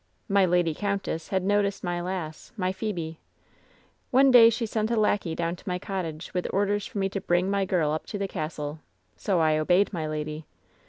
"My 0.27 0.47
lady 0.47 0.73
countess 0.73 1.27
had 1.27 1.43
noticed 1.43 1.83
my 1.83 2.01
lass, 2.01 2.51
my 2.57 2.71
Phebe. 2.71 3.19
Ane 4.11 4.31
day 4.31 4.49
she 4.49 4.65
sent 4.65 4.89
a 4.89 4.95
lackey 4.99 5.35
down 5.35 5.55
to 5.55 5.69
my 5.69 5.77
cottage, 5.77 6.33
with 6.33 6.51
orders 6.51 6.87
for 6.87 6.97
me 6.97 7.07
to 7.09 7.21
bring 7.21 7.51
my 7.51 7.65
girl 7.65 7.91
up 7.91 8.07
to 8.07 8.17
the 8.17 8.27
castle. 8.27 8.79
So 9.15 9.39
I 9.41 9.59
obeyed 9.59 9.93
my 9.93 10.07
lady. 10.07 10.47